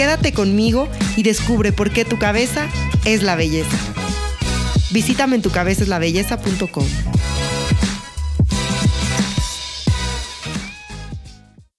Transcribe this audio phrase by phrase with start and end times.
[0.00, 2.70] Quédate conmigo y descubre por qué tu cabeza
[3.04, 3.76] es la belleza.
[4.90, 6.86] Visítame en tucabezaslabelleza.com.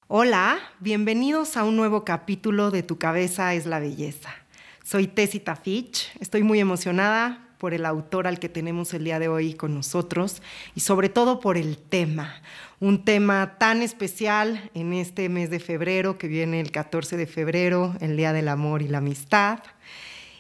[0.07, 4.29] Hola, bienvenidos a un nuevo capítulo de Tu cabeza es la belleza.
[4.83, 9.27] Soy Tessita Fitch, estoy muy emocionada por el autor al que tenemos el día de
[9.27, 10.41] hoy con nosotros
[10.73, 12.41] y sobre todo por el tema,
[12.79, 17.93] un tema tan especial en este mes de febrero que viene el 14 de febrero,
[17.99, 19.59] el Día del Amor y la Amistad.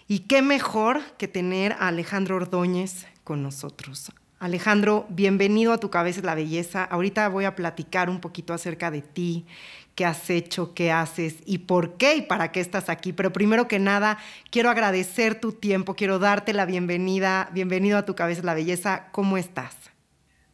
[0.07, 4.11] Y qué mejor que tener a Alejandro Ordóñez con nosotros.
[4.39, 6.83] Alejandro, bienvenido a Tu Cabeza es la Belleza.
[6.85, 9.45] Ahorita voy a platicar un poquito acerca de ti,
[9.95, 13.13] qué has hecho, qué haces y por qué y para qué estás aquí.
[13.13, 14.17] Pero primero que nada,
[14.49, 17.49] quiero agradecer tu tiempo, quiero darte la bienvenida.
[17.53, 19.09] Bienvenido a Tu Cabeza la Belleza.
[19.11, 19.75] ¿Cómo estás?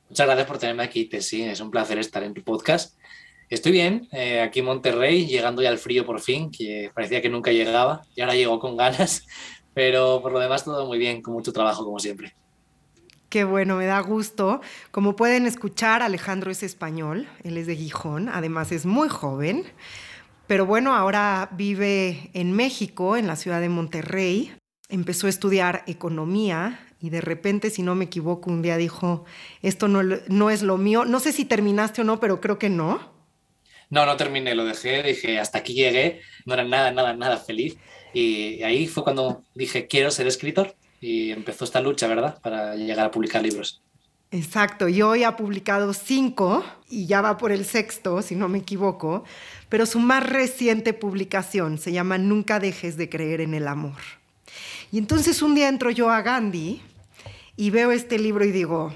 [0.09, 1.44] Muchas gracias por tenerme aquí, Tessy.
[1.44, 2.97] Es un placer estar en tu podcast.
[3.49, 7.29] Estoy bien, eh, aquí en Monterrey, llegando ya al frío por fin, que parecía que
[7.29, 9.25] nunca llegaba y ahora llego con ganas,
[9.73, 12.35] pero por lo demás todo muy bien, con mucho trabajo como siempre.
[13.30, 14.61] Qué bueno, me da gusto.
[14.92, 19.66] Como pueden escuchar, Alejandro es español, él es de Gijón, además es muy joven,
[20.47, 24.56] pero bueno, ahora vive en México, en la ciudad de Monterrey.
[24.88, 29.25] Empezó a estudiar economía y de repente, si no me equivoco, un día dijo,
[29.62, 31.03] esto no, no es lo mío.
[31.03, 33.12] No sé si terminaste o no, pero creo que no.
[33.89, 37.78] No, no terminé, lo dejé, dije, hasta aquí llegué, no era nada, nada, nada feliz.
[38.14, 42.40] Y ahí fue cuando dije, quiero ser escritor y empezó esta lucha, ¿verdad?
[42.42, 43.81] Para llegar a publicar libros.
[44.31, 48.58] Exacto, y hoy ha publicado cinco y ya va por el sexto, si no me
[48.58, 49.24] equivoco,
[49.69, 53.96] pero su más reciente publicación se llama Nunca dejes de creer en el amor.
[54.91, 56.81] Y entonces un día entro yo a Gandhi
[57.56, 58.94] y veo este libro y digo,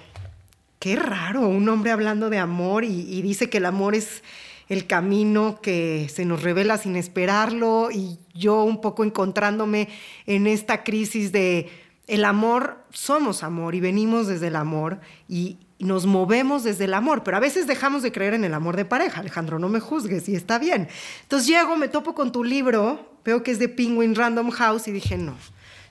[0.79, 4.23] qué raro, un hombre hablando de amor y, y dice que el amor es
[4.67, 9.87] el camino que se nos revela sin esperarlo y yo un poco encontrándome
[10.25, 11.69] en esta crisis de
[12.07, 17.23] el amor, somos amor y venimos desde el amor y nos movemos desde el amor,
[17.23, 19.21] pero a veces dejamos de creer en el amor de pareja.
[19.21, 20.87] Alejandro, no me juzgues y está bien.
[21.23, 24.91] Entonces llego, me topo con tu libro, veo que es de Penguin Random House y
[24.91, 25.35] dije, no,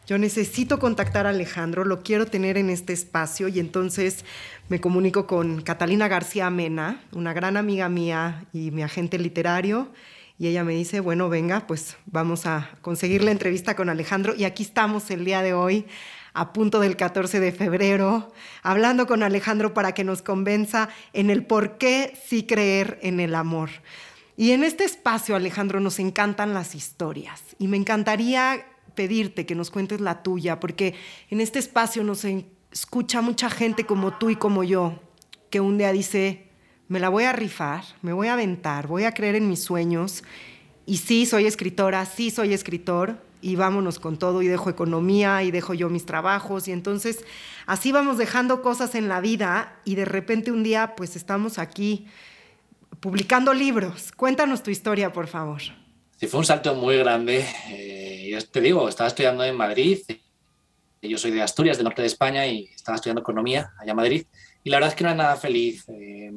[0.07, 4.25] yo necesito contactar a Alejandro, lo quiero tener en este espacio y entonces
[4.69, 9.89] me comunico con Catalina García Mena, una gran amiga mía y mi agente literario,
[10.41, 14.45] y ella me dice, bueno, venga, pues vamos a conseguir la entrevista con Alejandro y
[14.45, 15.85] aquí estamos el día de hoy
[16.33, 21.45] a punto del 14 de febrero, hablando con Alejandro para que nos convenza en el
[21.45, 23.69] por qué sí creer en el amor.
[24.35, 28.65] Y en este espacio, Alejandro, nos encantan las historias y me encantaría
[28.95, 30.95] pedirte que nos cuentes la tuya, porque
[31.29, 32.25] en este espacio nos
[32.73, 35.03] escucha mucha gente como tú y como yo,
[35.51, 36.50] que un día dice,
[36.91, 40.25] me la voy a rifar, me voy a aventar, voy a creer en mis sueños.
[40.87, 45.53] Y sí, soy escritora, sí soy escritor, y vámonos con todo, y dejo economía, y
[45.53, 47.25] dejo yo mis trabajos, y entonces
[47.67, 52.09] así vamos dejando cosas en la vida, y de repente un día pues estamos aquí
[52.99, 54.11] publicando libros.
[54.11, 55.63] Cuéntanos tu historia, por favor.
[56.17, 57.47] Sí, fue un salto muy grande.
[57.69, 60.01] Eh, yo te digo, estaba estudiando en Madrid,
[61.01, 64.27] yo soy de Asturias, del norte de España, y estaba estudiando economía allá en Madrid.
[64.63, 65.85] Y la verdad es que no era nada feliz.
[65.89, 66.31] Eh,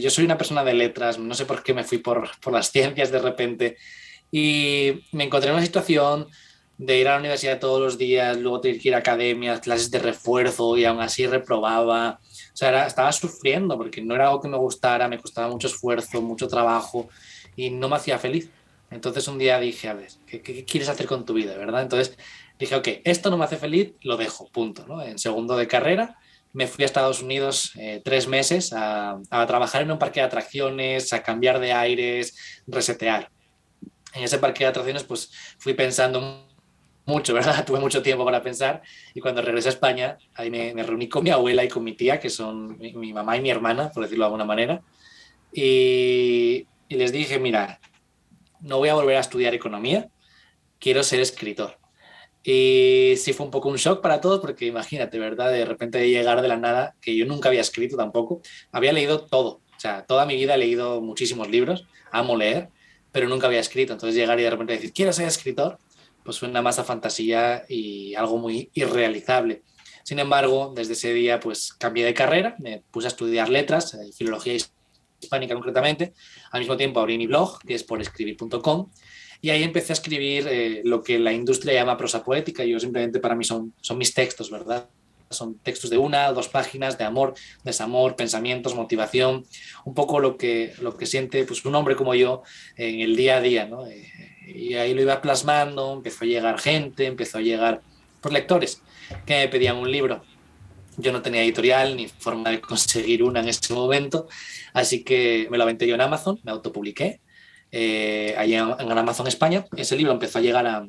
[0.00, 2.70] yo soy una persona de letras, no sé por qué me fui por, por, las
[2.72, 3.76] ciencias de repente.
[4.30, 6.28] Y me encontré en una situación
[6.76, 9.90] de ir a la universidad todos los días, luego tener que ir a academias, clases
[9.90, 12.20] de refuerzo y aún así reprobaba.
[12.22, 16.20] O sea, estaba sufriendo porque no era algo que me gustara, me costaba mucho esfuerzo,
[16.20, 17.08] mucho trabajo
[17.56, 18.50] y no me hacía feliz.
[18.90, 21.56] Entonces un día dije, a ver, ¿qué, qué quieres hacer con tu vida?
[21.56, 21.82] ¿verdad?
[21.82, 22.16] Entonces
[22.58, 24.86] dije, ok, esto no me hace feliz, lo dejo, punto.
[24.86, 25.02] ¿no?
[25.02, 26.16] En segundo de carrera
[26.58, 30.26] me fui a Estados Unidos eh, tres meses a, a, trabajar en un parque de
[30.26, 33.30] atracciones, a cambiar de aires, resetear.
[34.12, 36.48] En ese parque de atracciones pues fui pensando
[37.04, 37.64] mucho, ¿verdad?
[37.64, 38.82] Tuve mucho tiempo para pensar
[39.14, 41.92] y cuando regresé a España, ahí me, me reuní con mi abuela y con mi
[41.92, 44.82] tía, que son mi, mi, mamá y mi hermana, por decirlo de alguna manera,
[45.52, 47.78] y, y les dije, mira,
[48.58, 50.08] no voy a volver a estudiar economía,
[50.80, 51.77] quiero ser escritor.
[52.42, 55.50] Y sí fue un poco un shock para todos, porque imagínate, ¿verdad?
[55.52, 58.40] De repente llegar de la nada, que yo nunca había escrito tampoco,
[58.72, 62.68] había leído todo, o sea, toda mi vida he leído muchísimos libros, amo leer,
[63.12, 63.92] pero nunca había escrito.
[63.92, 65.78] Entonces llegar y de repente decir, quiero ser escritor,
[66.24, 69.62] pues suena más a fantasía y algo muy irrealizable.
[70.02, 74.10] Sin embargo, desde ese día pues cambié de carrera, me puse a estudiar letras, eh,
[74.16, 74.54] filología
[75.20, 76.14] hispánica concretamente.
[76.50, 78.90] Al mismo tiempo abrí mi blog, que es por escribir.com,
[79.40, 82.64] y ahí empecé a escribir eh, lo que la industria llama prosa poética.
[82.64, 84.88] Yo simplemente para mí son, son mis textos, ¿verdad?
[85.30, 89.44] Son textos de una dos páginas de amor, desamor, pensamientos, motivación,
[89.84, 92.42] un poco lo que, lo que siente pues, un hombre como yo
[92.76, 93.66] en el día a día.
[93.66, 93.86] ¿no?
[93.86, 94.10] Eh,
[94.48, 97.82] y ahí lo iba plasmando, empezó a llegar gente, empezó a llegar
[98.20, 98.82] pues, lectores
[99.24, 100.22] que me pedían un libro.
[100.96, 104.26] Yo no tenía editorial ni forma de conseguir una en ese momento,
[104.72, 107.20] así que me lo aventé yo en Amazon, me autopubliqué
[107.70, 109.64] eh, ahí en, Amazon España.
[109.76, 110.86] Ese libro empezó a llegar a,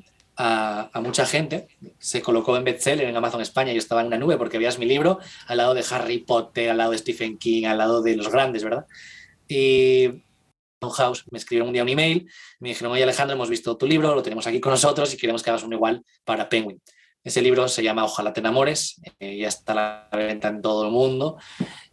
[1.02, 1.68] mucha gente.
[1.98, 3.74] Se colocó en bestseller en Amazon España.
[3.74, 6.78] Yo estaba en una nube porque veías mi libro al lado de Harry Potter, al
[6.78, 8.86] lado de Stephen King, al lado de los grandes, ¿verdad?
[9.48, 10.24] Y
[10.82, 12.30] House me escribieron un día un email,
[12.60, 15.44] me dijeron, oye Alejandro, hemos visto tu libro, lo tenemos aquí con nosotros y queremos
[15.44, 16.82] que hagas uno igual para Penguin.
[17.22, 20.86] Ese libro se llama Ojalá te enamores, eh, ya está a la venta en todo
[20.86, 21.38] el mundo.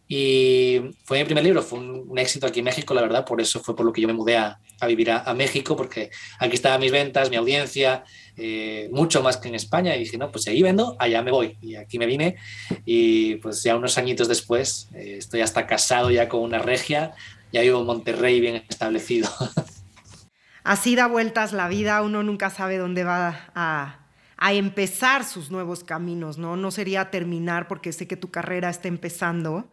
[0.07, 3.59] Y fue mi primer libro, fue un, éxito aquí en México, la verdad, por eso
[3.59, 6.09] fue por lo que yo me mudé a, a vivir a, a, México, porque
[6.39, 8.05] aquí estaban mis ventas, mi audiencia,
[8.37, 11.57] eh, mucho más que en España, y dije, no, pues ahí vendo, allá me voy.
[11.61, 12.37] Y aquí me vine,
[12.85, 17.13] y pues ya unos añitos después, eh, estoy hasta casado ya con una regia,
[17.51, 19.29] ya vivo en Monterrey bien establecido.
[20.63, 24.07] Así da vueltas la vida, uno nunca sabe dónde va a
[24.37, 26.55] a empezar sus nuevos caminos, ¿no?
[26.55, 29.67] No sería terminar porque sé que tu carrera está empezando.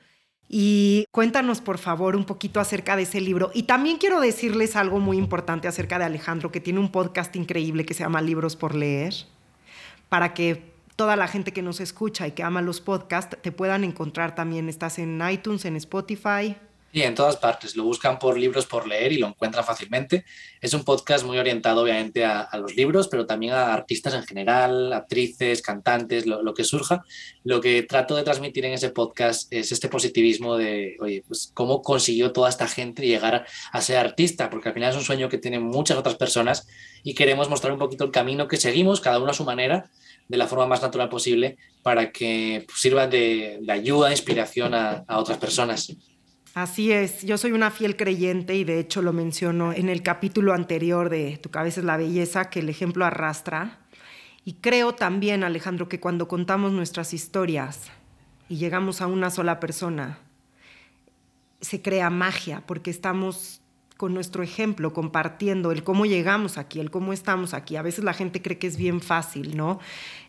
[0.49, 3.51] Y cuéntanos, por favor, un poquito acerca de ese libro.
[3.55, 7.85] Y también quiero decirles algo muy importante acerca de Alejandro, que tiene un podcast increíble
[7.85, 9.15] que se llama Libros por Leer,
[10.09, 13.85] para que toda la gente que nos escucha y que ama los podcasts te puedan
[13.85, 14.69] encontrar también.
[14.69, 16.57] Estás en iTunes, en Spotify.
[16.95, 17.75] Sí, en todas partes.
[17.75, 20.25] Lo buscan por libros por leer y lo encuentran fácilmente.
[20.61, 24.93] Es un podcast muy orientado, obviamente, a, los libros, pero también a artistas en general,
[24.93, 27.03] actrices, cantantes, lo, que surja.
[27.43, 31.83] Lo que trato de transmitir en ese podcast es este positivismo de, oye, pues cómo
[31.83, 35.39] consiguió toda esta gente llegar a ser artista, porque al final es un sueño que
[35.39, 36.69] tienen muchas otras personas
[37.03, 39.91] y queremos mostrar un poquito el camino que seguimos, cada uno a su manera,
[40.29, 45.39] de la forma más natural posible, para que sirva de, de ayuda, inspiración a otras
[45.39, 45.93] personas.
[46.55, 50.55] Así es, yo soy una fiel creyente y de hecho lo menciono en el capítulo
[50.55, 53.81] anterior de Tu cabeza es la belleza, que el ejemplo arrastra.
[54.45, 57.91] Y creo también, Alejandro, que cuando contamos nuestras historias
[58.49, 60.21] y llegamos a una sola persona,
[61.61, 63.61] se crea magia porque estamos
[63.97, 67.77] con nuestro ejemplo, compartiendo el cómo llegamos aquí, el cómo estamos aquí.
[67.77, 69.79] A veces la gente cree que es bien fácil, ¿no?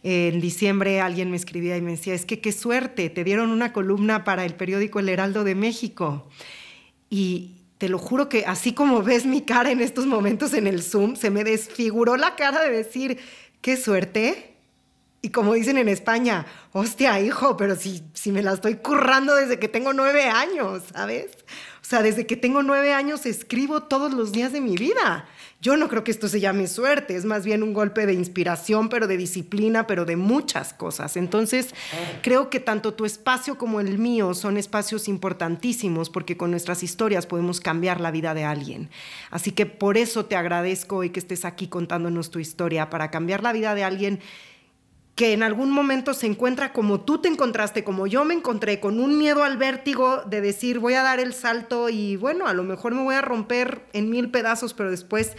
[0.04, 3.74] En diciembre alguien me escribía y me decía, es que qué suerte, te dieron una
[3.74, 6.28] columna para el periódico El Heraldo de México.
[7.10, 10.84] Y te lo juro que así como ves mi cara en estos momentos en el
[10.84, 13.20] Zoom, se me desfiguró la cara de decir,
[13.62, 14.52] qué suerte.
[15.24, 19.58] Y como dicen en España, hostia, hijo, pero si, si me la estoy currando desde
[19.58, 21.32] que tengo nueve años, ¿sabes?
[21.86, 25.28] O sea, desde que tengo nueve años escribo todos los días de mi vida.
[25.62, 28.90] Yo no creo que esto se llame suerte, es más bien un golpe de inspiración,
[28.90, 31.16] pero de disciplina, pero de muchas cosas.
[31.16, 31.76] Entonces,
[32.24, 37.28] creo que tanto tu espacio como el mío son espacios importantísimos porque con nuestras historias
[37.28, 38.90] podemos cambiar la vida de alguien.
[39.30, 43.44] Así que por eso te agradezco hoy que estés aquí contándonos tu historia, para cambiar
[43.44, 44.20] la vida de alguien
[45.16, 49.00] que en algún momento se encuentra como tú te encontraste, como yo me encontré, con
[49.00, 52.64] un miedo al vértigo de decir voy a dar el salto y bueno, a lo
[52.64, 55.32] mejor me voy a romper en mil pedazos, pero después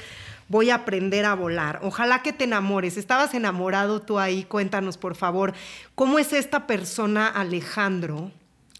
[0.49, 1.80] voy a aprender a volar.
[1.83, 2.97] Ojalá que te enamores.
[2.97, 4.45] ¿Estabas enamorado tú ahí?
[4.45, 5.52] Cuéntanos, por favor,
[5.95, 8.30] ¿cómo es esta persona Alejandro?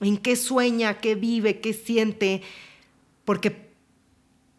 [0.00, 0.94] ¿En qué sueña?
[0.94, 1.60] ¿Qué vive?
[1.60, 2.40] ¿Qué siente?
[3.26, 3.66] Porque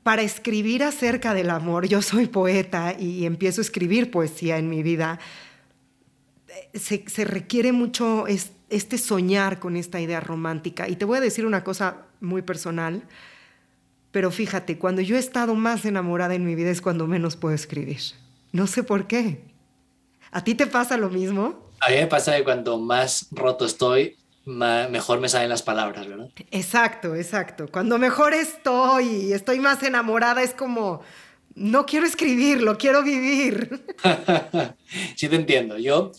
[0.03, 4.83] para escribir acerca del amor, yo soy poeta y empiezo a escribir poesía en mi
[4.83, 5.19] vida
[6.73, 10.89] se, se requiere mucho es, este soñar con esta idea romántica.
[10.89, 13.03] Y te voy a decir una cosa muy personal,
[14.11, 17.55] pero fíjate, cuando yo he estado más enamorada en mi vida es cuando menos puedo
[17.55, 17.99] escribir.
[18.51, 19.41] No sé por qué.
[20.31, 21.71] ¿A ti te pasa lo mismo?
[21.79, 26.29] A mí me pasa que cuando más roto estoy, mejor me salen las palabras, ¿verdad?
[26.51, 27.67] Exacto, exacto.
[27.71, 31.01] Cuando mejor estoy y estoy más enamorada es como,
[31.55, 33.85] no quiero escribir, lo quiero vivir.
[35.15, 35.77] sí, te entiendo.
[35.77, 36.11] Yo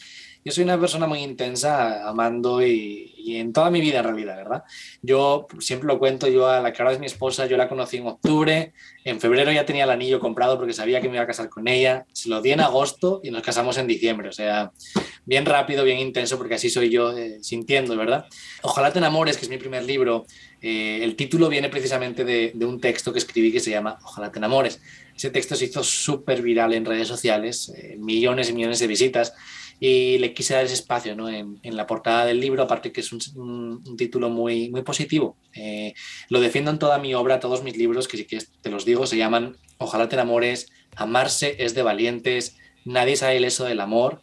[0.44, 4.36] yo soy una persona muy intensa, amando y, y, en toda mi vida en realidad,
[4.36, 4.64] ¿verdad?
[5.02, 7.98] Yo siempre lo cuento, yo a la que ahora es mi esposa, yo la conocí
[7.98, 8.72] en octubre,
[9.04, 11.68] en febrero ya tenía el anillo comprado porque sabía que me iba a casar con
[11.68, 14.72] ella, se lo di en agosto y nos casamos en diciembre, o sea,
[15.24, 18.26] bien rápido, bien intenso, porque así soy yo eh, sintiendo, ¿verdad?
[18.62, 20.24] Ojalá te enamores, que es mi primer libro,
[20.60, 24.32] eh, el título viene precisamente de, de un texto que escribí que se llama Ojalá
[24.32, 24.80] te enamores.
[25.18, 29.34] Ese texto se hizo súper viral en redes sociales, eh, millones y millones de visitas,
[29.80, 31.28] y le quise dar ese espacio ¿no?
[31.28, 35.36] en, en, la portada del libro, aparte que es un, un, título muy, muy positivo.
[35.54, 35.94] Eh,
[36.28, 39.06] lo defiendo en toda mi obra, todos mis libros, que si quieres te los digo,
[39.06, 44.22] se llaman Ojalá te enamores, Amarse es de valientes, Nadie sabe el eso del amor,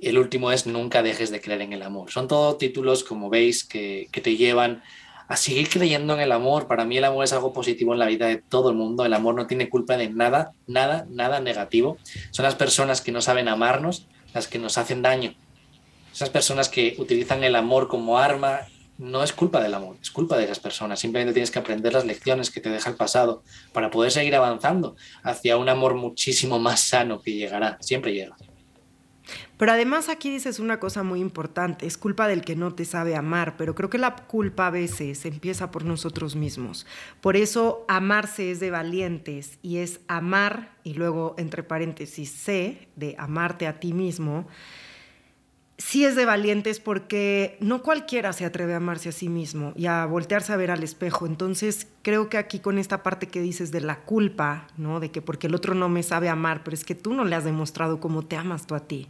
[0.00, 2.10] el último es Nunca dejes de creer en el amor.
[2.10, 4.82] Son todos títulos, como veis, que, que te llevan
[5.28, 6.66] a seguir creyendo en el amor.
[6.66, 9.04] Para mí el amor es algo positivo en la vida de todo el mundo.
[9.04, 11.98] El amor no tiene culpa de nada, nada, nada negativo.
[12.30, 15.34] Son las personas que no saben amarnos las que nos hacen daño.
[16.12, 18.60] Esas personas que utilizan el amor como arma,
[18.98, 20.98] no es culpa del amor, es culpa de esas personas.
[20.98, 23.42] Simplemente tienes que aprender las lecciones que te deja el pasado
[23.72, 28.36] para poder seguir avanzando hacia un amor muchísimo más sano que llegará, siempre llega.
[29.58, 33.16] Pero además aquí dices una cosa muy importante, es culpa del que no te sabe
[33.16, 36.86] amar, pero creo que la culpa a veces empieza por nosotros mismos.
[37.20, 43.16] Por eso amarse es de valientes y es amar, y luego entre paréntesis, sé, de
[43.18, 44.46] amarte a ti mismo,
[45.76, 49.86] sí es de valientes porque no cualquiera se atreve a amarse a sí mismo y
[49.86, 51.26] a voltearse a ver al espejo.
[51.26, 55.00] Entonces, creo que aquí con esta parte que dices de la culpa, ¿no?
[55.00, 57.34] De que porque el otro no me sabe amar, pero es que tú no le
[57.34, 59.08] has demostrado cómo te amas tú a ti.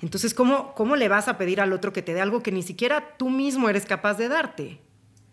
[0.00, 2.62] Entonces, ¿cómo, ¿cómo le vas a pedir al otro que te dé algo que ni
[2.62, 4.80] siquiera tú mismo eres capaz de darte?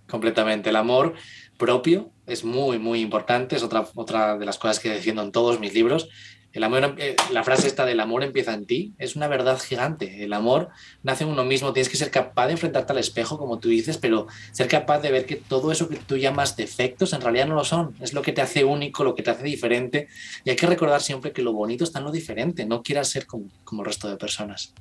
[0.08, 0.70] Completamente.
[0.70, 1.14] El amor
[1.58, 3.56] propio es muy, muy importante.
[3.56, 6.10] Es otra, otra de las cosas que defiendo en todos mis libros.
[6.52, 10.24] Eh, la frase esta del amor empieza en ti es una verdad gigante.
[10.24, 10.70] El amor
[11.04, 11.74] nace en uno mismo.
[11.74, 15.12] Tienes que ser capaz de enfrentarte al espejo, como tú dices, pero ser capaz de
[15.12, 17.94] ver que todo eso que tú llamas defectos en realidad no lo son.
[18.02, 20.08] Es lo que te hace único, lo que te hace diferente.
[20.44, 22.66] Y hay que recordar siempre que lo bonito está en lo diferente.
[22.66, 24.74] No quieras ser como el resto de personas.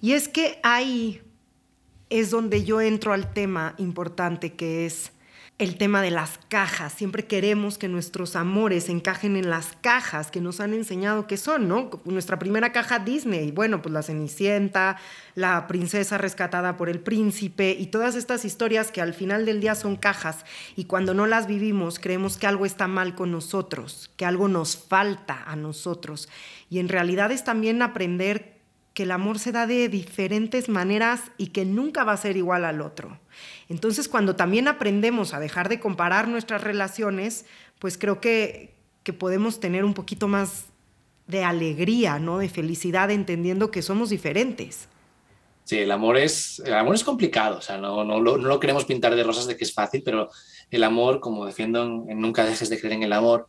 [0.00, 1.22] Y es que ahí
[2.08, 5.12] es donde yo entro al tema importante que es
[5.58, 6.92] el tema de las cajas.
[6.92, 11.66] Siempre queremos que nuestros amores encajen en las cajas que nos han enseñado que son,
[11.66, 11.90] ¿no?
[12.04, 14.98] Nuestra primera caja Disney, bueno, pues la Cenicienta,
[15.34, 19.74] la princesa rescatada por el príncipe y todas estas historias que al final del día
[19.74, 20.44] son cajas
[20.76, 24.76] y cuando no las vivimos creemos que algo está mal con nosotros, que algo nos
[24.76, 26.28] falta a nosotros.
[26.70, 28.57] Y en realidad es también aprender
[28.98, 32.64] que el amor se da de diferentes maneras y que nunca va a ser igual
[32.64, 33.20] al otro.
[33.68, 37.46] Entonces, cuando también aprendemos a dejar de comparar nuestras relaciones,
[37.78, 38.74] pues creo que,
[39.04, 40.64] que podemos tener un poquito más
[41.28, 42.38] de alegría, ¿no?
[42.38, 44.88] De felicidad, entendiendo que somos diferentes.
[45.62, 49.14] Sí, el amor es, el amor es complicado, o sea, no, no, lo queremos pintar
[49.14, 50.28] de rosas de que es fácil, pero
[50.72, 53.48] el amor, como defiendo en, en Nunca dejes de creer en el amor,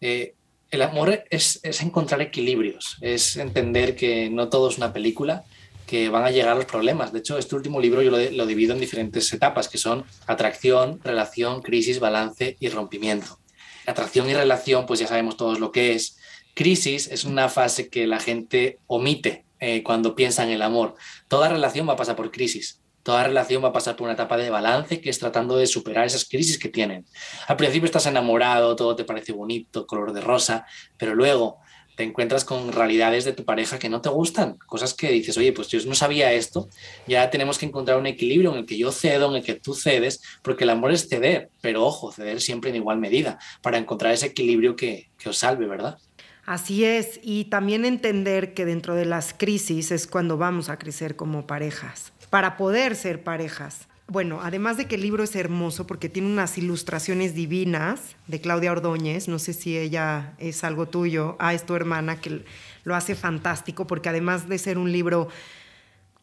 [0.00, 0.34] eh,
[0.70, 5.44] el amor es, es, encontrar equilibrios, es entender que no todo es una película,
[5.86, 7.12] que van a llegar los problemas.
[7.12, 11.62] De hecho, este último libro yo lo, divido en diferentes etapas, que son atracción, relación,
[11.62, 13.40] crisis, balance y rompimiento.
[13.86, 16.16] Atracción y relación, pues ya sabemos todos lo que es.
[16.54, 20.94] Crisis es una fase que la gente omite eh, cuando piensa en el amor.
[21.26, 24.36] Toda relación va a pasar por crisis toda relación va a pasar por una etapa
[24.36, 27.06] de balance que es tratando de superar esas crisis que tienen.
[27.48, 30.66] Al principio estás enamorado, todo te parece bonito, color de rosa,
[30.96, 31.58] pero luego
[31.96, 35.52] te encuentras con realidades de tu pareja que no te gustan, cosas que dices, oye,
[35.52, 36.68] pues yo no sabía esto,
[37.06, 39.74] ya tenemos que encontrar un equilibrio en el que yo cedo, en el que tú
[39.74, 44.14] cedes, porque el amor es ceder, pero ojo, ceder siempre en igual medida, para encontrar
[44.14, 45.98] ese equilibrio que, que os salve, ¿verdad?
[46.46, 51.16] Así es, y también entender que dentro de las crisis es cuando vamos a crecer
[51.16, 53.86] como parejas para poder ser parejas.
[54.06, 58.72] Bueno, además de que el libro es hermoso porque tiene unas ilustraciones divinas de Claudia
[58.72, 62.44] Ordóñez, no sé si ella es algo tuyo, ah, es tu hermana que
[62.82, 65.28] lo hace fantástico porque además de ser un libro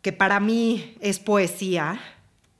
[0.02, 2.02] que para mí es poesía,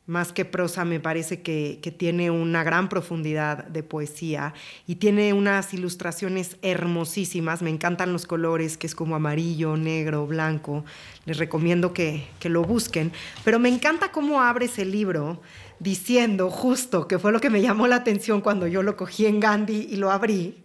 [0.08, 4.54] más que prosa, me parece que, que, tiene una gran profundidad de poesía
[4.88, 7.62] y tiene unas ilustraciones hermosísimas.
[7.62, 10.86] Me encantan los colores, que es como amarillo, negro, blanco.
[11.26, 13.12] Les recomiendo que, que lo busquen.
[13.44, 15.42] Pero me encanta cómo abres el libro
[15.80, 19.42] diciendo justo, que fue lo que me llamó la atención cuando yo lo cogí en
[19.42, 20.56] Gandhi y lo abrí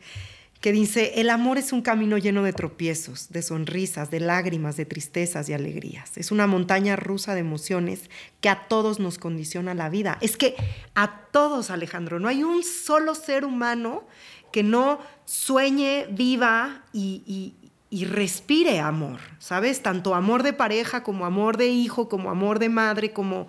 [0.63, 4.87] que dice, el amor es un camino lleno de tropiezos, de sonrisas, de lágrimas, de
[4.87, 6.17] tristezas y alegrías.
[6.17, 8.09] Es una montaña rusa de emociones
[8.41, 10.19] que a todos nos condiciona la vida.
[10.21, 10.55] Es que
[10.95, 14.05] a todos, Alejandro, no hay un solo ser humano
[14.53, 17.57] que no sueñe, viva y,
[17.91, 19.83] y, respire amor, ¿sabes?
[19.83, 23.49] Tanto amor de pareja como amor de hijo, como amor de madre, como...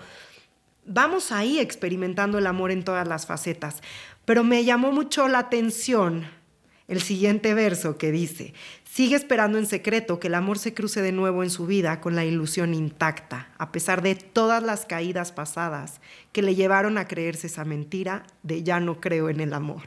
[0.85, 3.81] Vamos ahí experimentando el amor en todas las facetas.
[4.25, 6.25] Pero me llamó mucho la atención
[6.87, 11.11] el siguiente verso que dice, sigue esperando en secreto que el amor se cruce de
[11.11, 16.01] nuevo en su vida con la ilusión intacta, a pesar de todas las caídas pasadas
[16.31, 19.83] que le llevaron a creerse esa mentira de ya no creo en el amor.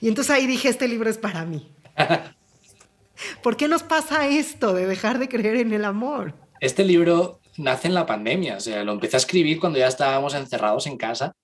[0.00, 1.70] Y entonces ahí dije, este libro es para mí.
[3.42, 6.34] ¿Por qué nos pasa esto de dejar de creer en el amor?
[6.60, 10.34] Este libro nace en la pandemia, o sea, lo empecé a escribir cuando ya estábamos
[10.34, 11.34] encerrados en casa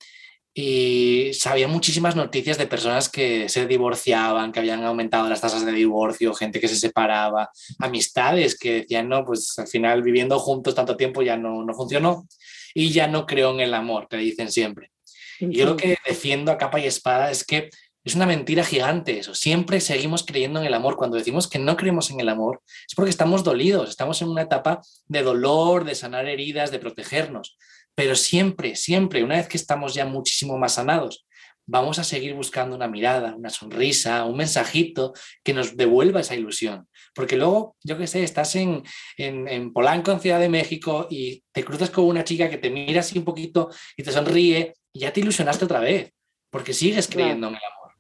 [0.53, 5.73] y sabía muchísimas noticias de personas que se divorciaban, que habían aumentado las tasas de
[5.73, 10.97] divorcio, gente que se separaba, amistades que decían, no, pues al final viviendo juntos tanto
[10.97, 12.27] tiempo ya no, no funcionó
[12.75, 14.91] y ya no creo en el amor, te dicen siempre.
[15.39, 17.71] Y yo lo que defiendo a capa y espada es que
[18.03, 19.35] es una mentira gigante eso.
[19.35, 20.97] Siempre seguimos creyendo en el amor.
[20.97, 24.43] Cuando decimos que no creemos en el amor, es porque estamos dolidos, estamos en una
[24.43, 27.59] etapa de dolor, de sanar heridas, de protegernos.
[28.01, 31.27] Pero siempre, siempre, una vez que estamos ya muchísimo más sanados,
[31.67, 35.13] vamos a seguir buscando una mirada, una sonrisa, un mensajito
[35.45, 36.89] que nos devuelva esa ilusión.
[37.15, 38.85] Porque luego, yo qué sé, estás en,
[39.19, 43.01] en, Polanco, en Ciudad de México, y te cruzas con una chica que te mira
[43.01, 46.11] así un poquito y te sonríe, y ya te ilusionaste otra vez,
[46.49, 47.93] porque sigues creyendo en el amor.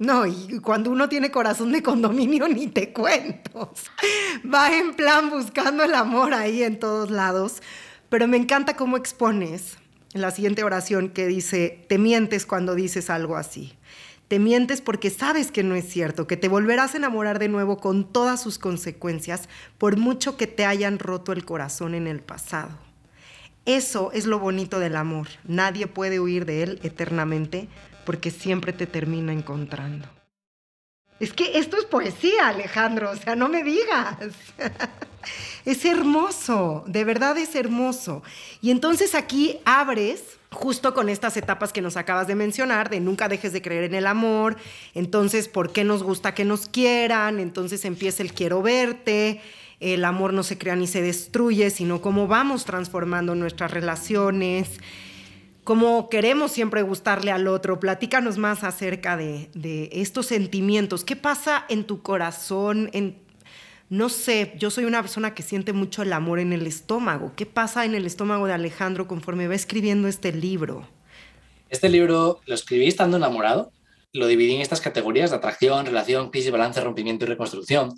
[0.00, 3.72] No, y cuando uno tiene corazón de condominio, ni te cuento.
[4.52, 7.62] Va en plan buscando el amor ahí en todos lados.
[8.12, 9.78] Pero me encanta cómo expones
[10.12, 13.72] la siguiente oración que dice, te mientes cuando dices algo así.
[14.28, 17.78] Te mientes porque sabes que no es cierto, que te volverás a enamorar de nuevo
[17.78, 22.78] con todas sus consecuencias, por mucho que te hayan roto el corazón en el pasado.
[23.64, 25.28] Eso es lo bonito del amor.
[25.44, 27.66] Nadie puede huir de él eternamente,
[28.04, 30.06] porque siempre te termina encontrando.
[31.18, 34.18] Es que esto es poesía, Alejandro, o sea, no me digas.
[35.64, 38.22] es hermoso, de verdad es hermoso.
[38.60, 43.28] Y entonces aquí abres justo con estas etapas que nos acabas de mencionar, de nunca
[43.28, 44.56] dejes de creer en el amor,
[44.94, 47.38] entonces, ¿por qué nos gusta que nos quieran?
[47.38, 49.40] Entonces empieza el quiero verte,
[49.80, 54.78] el amor no se crea ni se destruye, sino cómo vamos transformando nuestras relaciones
[55.64, 57.78] cómo queremos siempre gustarle al otro.
[57.80, 59.48] Platícanos más acerca de,
[59.92, 61.04] estos sentimientos.
[61.04, 62.90] ¿Qué pasa en tu corazón?
[62.92, 63.16] En,
[63.92, 67.34] no sé, yo soy una persona que siente mucho el amor en el estómago.
[67.36, 70.88] ¿Qué pasa en el estómago de Alejandro conforme va escribiendo este libro?
[71.68, 73.70] Este libro lo escribí estando enamorado.
[74.14, 77.92] Lo dividí en estas categorías atracción, relación, crisis, balance, rompimiento y reconstrucción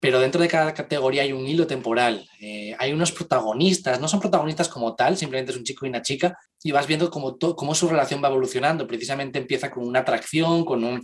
[0.00, 2.28] pero dentro de cada categoría hay un hilo temporal.
[2.40, 6.02] Eh, hay unos protagonistas, no son protagonistas como tal, simplemente es un chico y una
[6.02, 8.86] chica, y vas viendo cómo, cómo su relación va evolucionando.
[8.86, 11.02] Precisamente empieza con una atracción, con un,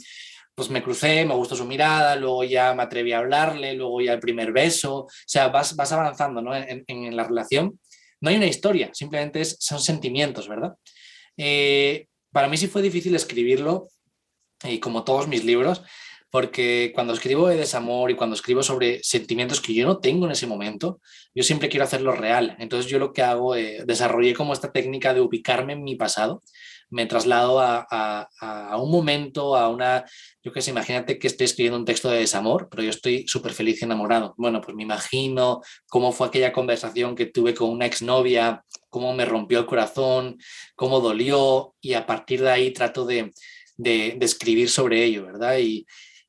[0.55, 4.13] pues me crucé, me gustó su mirada, luego ya me atreví a hablarle, luego ya
[4.13, 6.55] el primer beso, o sea, vas, vas avanzando ¿no?
[6.55, 7.81] en, en, la relación.
[8.21, 10.75] No hay una historia, simplemente es, son sentimientos, ¿verdad?
[11.37, 13.89] Eh, para mí sí fue difícil escribirlo,
[14.63, 15.83] y como todos mis libros,
[16.31, 20.33] porque cuando escribo de desamor y cuando escribo sobre sentimientos que yo no tengo en
[20.33, 21.01] ese momento,
[21.33, 22.57] yo siempre quiero hacerlo real.
[22.59, 26.43] Entonces yo lo que hago, eh, desarrollé como esta técnica de ubicarme en mi pasado,
[26.95, 30.05] me traslado a, a, un momento, a una,
[30.43, 33.53] yo qué sé, imagínate que estoy escribiendo un texto de desamor, pero yo estoy súper
[33.53, 34.35] feliz y enamorado.
[34.39, 39.25] Bueno, pues me imagino cómo fue aquella conversación que tuve con una exnovia, cómo me
[39.25, 40.39] rompió el corazón,
[40.77, 43.33] cómo dolió, y a partir de ahí trato de,
[43.77, 45.59] de, de escribir sobre ello, ¿verdad?
[45.59, 45.85] Y,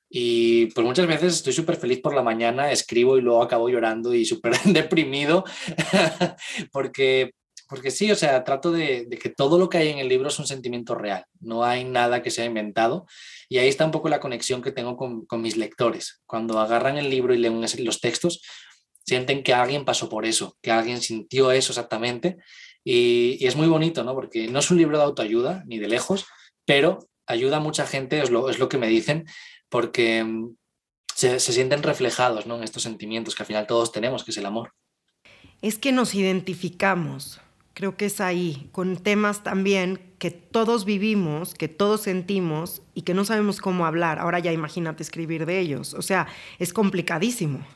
[0.10, 4.16] y pues muchas veces estoy súper feliz por la mañana, escribo y luego acabo llorando
[4.16, 5.44] y súper deprimido,
[6.72, 7.34] porque,
[7.68, 10.40] porque sí, o sea, trato de, que todo lo que hay en el libro es
[10.40, 13.06] un sentimiento real, no hay nada que sea inventado.
[13.50, 16.22] Y ahí está un poco la conexión que tengo con, con mis lectores.
[16.26, 18.42] Cuando agarran el libro y leen los textos,
[19.06, 22.38] sienten que alguien pasó por eso, que alguien sintió eso exactamente.
[22.84, 24.14] Y, y, es muy bonito, ¿no?
[24.14, 26.26] Porque no es un libro de autoayuda, ni de lejos,
[26.66, 29.26] pero ayuda a mucha gente, es lo, es lo que me dicen,
[29.70, 30.56] porque mm,
[31.16, 34.74] se, sienten reflejados en estos sentimientos que al final todos tenemos, que es el amor.
[35.62, 37.40] Es que nos identificamos,
[37.76, 43.14] creo que es ahí, con temas también que todos vivimos, que todos sentimos y que
[43.14, 44.18] no sabemos cómo hablar.
[44.18, 45.94] Ahora ya imagínate escribir de ellos.
[45.94, 47.68] O sea, es complicadísimo.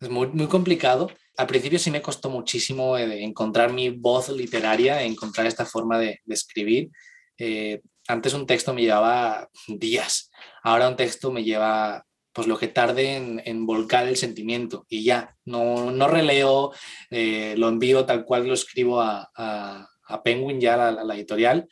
[0.00, 1.10] Es muy, muy complicado.
[1.36, 6.20] Al principio sí me costó muchísimo eh, encontrar mi voz literaria, encontrar esta forma de,
[6.26, 6.90] escribir.
[7.38, 10.30] Eh, antes un texto me llevaba días,
[10.62, 12.04] ahora un texto me lleva
[12.34, 16.72] pues lo que tarde en, volcar el sentimiento y ya, no, no releo,
[17.10, 21.68] eh, lo envío tal cual lo escribo a, a, Penguin ya, a la, editorial,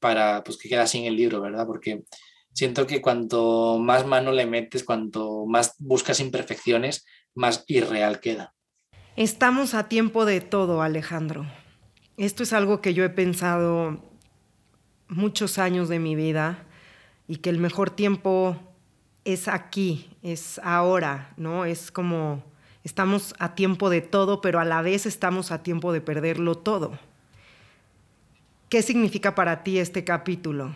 [0.00, 1.66] para pues que quede así en el libro, ¿verdad?
[1.66, 2.04] Porque
[2.52, 8.54] siento que cuanto más mano le metes, cuanto más buscas imperfecciones, más irreal queda.
[9.16, 11.46] Estamos a tiempo de todo, Alejandro.
[12.16, 14.02] Esto es algo que yo he pensado
[15.08, 16.66] muchos años de mi vida
[17.26, 18.67] y que el mejor tiempo
[19.28, 21.66] es aquí, es ahora, ¿no?
[21.66, 22.42] Es como
[22.82, 26.98] estamos a tiempo de todo, pero a la vez estamos a tiempo de perderlo todo.
[28.70, 30.74] ¿Qué significa para ti este capítulo?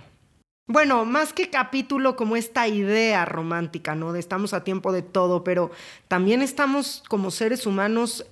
[0.67, 4.12] Bueno, más que capítulo, como esta idea romántica, ¿no?
[4.12, 5.71] De estamos a tiempo de todo, pero
[6.07, 8.27] también estamos como seres humanos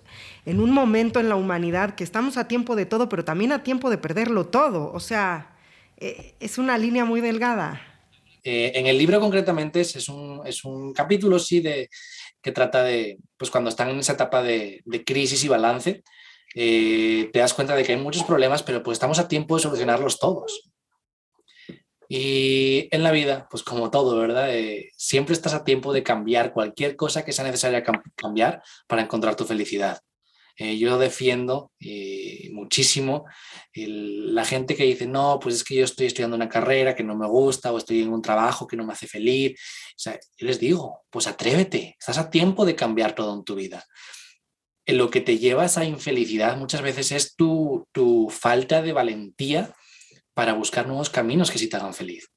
[0.45, 3.63] en un momento en la humanidad que estamos a tiempo de todo, pero también a
[3.63, 4.93] tiempo de perderlo todo.
[4.93, 5.57] O sea,
[5.97, 7.90] eh, es una línea muy delgada.
[8.43, 11.89] Eh, en el libro concretamente es, un, capítulo, sí, de,
[12.41, 16.03] que trata de, pues cuando están en esa etapa de, de crisis y balance,
[16.55, 19.63] eh, te das cuenta de que hay muchos problemas, pero pues estamos a tiempo de
[19.63, 20.71] solucionarlos todos.
[22.09, 24.53] Y en la vida, pues como todo, ¿verdad?
[24.53, 27.85] Eh, siempre estás a tiempo de cambiar cualquier cosa que sea necesaria
[28.17, 30.01] cambiar para encontrar tu felicidad.
[30.61, 31.73] Eh, yo defiendo
[32.53, 33.25] muchísimo
[33.73, 37.17] la gente que dice, no, pues es que yo estoy estudiando una carrera que no
[37.17, 39.59] me gusta o estoy en un trabajo que no me hace feliz.
[39.91, 43.55] O sea, yo les digo, pues atrévete, estás a tiempo de cambiar todo en tu
[43.55, 43.85] vida
[44.93, 47.87] lo que te lleva a esa infelicidad muchas veces es tu,
[48.31, 49.75] falta de valentía
[50.35, 52.29] para buscar nuevos caminos que sí te hagan feliz.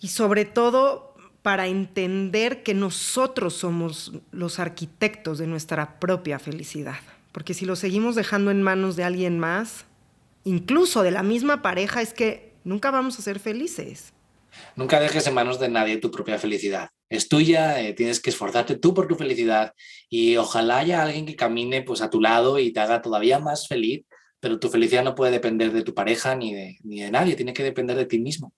[0.00, 7.00] Y sobre todo para entender que nosotros somos los arquitectos de nuestra propia felicidad.
[7.34, 9.84] Porque si lo seguimos dejando en manos de alguien más,
[10.44, 14.14] incluso de la misma pareja, es que nunca vamos a ser felices.
[14.74, 18.76] Nunca dejes en manos de nadie tu propia felicidad es tuya, eh, tienes que esforzarte
[18.76, 19.72] tú por tu felicidad
[20.08, 23.68] y ojalá haya alguien que camine pues a tu lado y te haga todavía más
[23.68, 24.04] feliz,
[24.40, 27.52] pero tu felicidad no puede depender de tu pareja ni de, ni de nadie, tiene
[27.52, 28.52] que depender de ti mismo.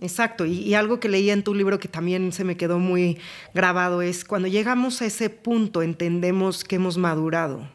[0.00, 3.18] Exacto, y, y, algo que leía en tu libro que también se me quedó muy
[3.52, 7.68] grabado es cuando llegamos a ese punto entendemos que hemos madurado.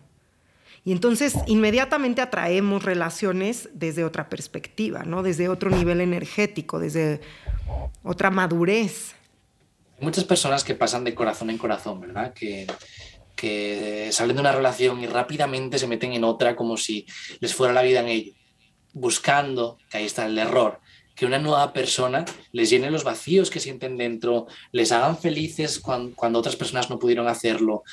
[0.85, 5.23] Y entonces inmediatamente atraemos relaciones desde otra perspectiva, ¿no?
[5.23, 7.21] Desde otro nivel energético, desde
[8.03, 9.15] otra madurez
[9.99, 12.33] muchas personas que pasan de corazón en corazón, ¿verdad?
[12.33, 12.67] Que,
[13.35, 17.05] que salen de una relación y rápidamente se meten en otra como si
[17.39, 18.33] les fuera la vida en ello,
[18.93, 20.79] buscando, que ahí está el error,
[21.15, 26.39] que una nueva persona les llene los vacíos que sienten dentro, les hagan felices cuando
[26.39, 27.83] otras personas no pudieron hacerlo.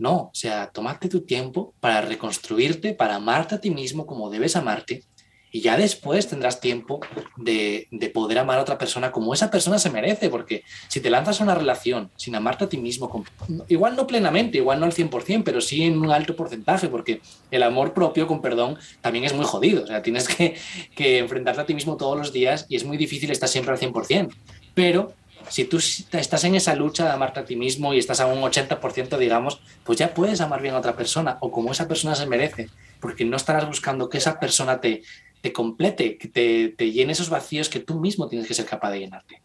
[0.00, 4.56] No, o sea, tomate tu tiempo para reconstruirte, para amarte a ti mismo como debes
[4.56, 5.04] amarte
[5.52, 7.00] y ya después tendrás tiempo
[7.36, 11.40] de, poder amar a otra persona como esa persona se merece, porque si te lanzas
[11.40, 13.24] a una relación sin amarte a ti mismo,
[13.68, 17.62] igual no plenamente, igual no al 100%, pero sí en un alto porcentaje, porque el
[17.62, 20.56] amor propio, con perdón, también es muy jodido, o sea, tienes que,
[20.94, 23.80] que enfrentarte a ti mismo todos los días y es muy difícil estar siempre al
[23.80, 24.32] 100%,
[24.74, 25.12] pero
[25.48, 28.40] si tú estás en esa lucha de amarte a ti mismo y estás a un
[28.40, 32.26] 80%, digamos, pues ya puedes amar bien a otra persona o como esa persona se
[32.26, 32.68] merece,
[33.00, 35.02] porque no estarás buscando que esa persona te,
[35.40, 39.00] te complete, que te, llene esos vacíos que tú mismo tienes que ser capaz de
[39.00, 39.42] llenarte.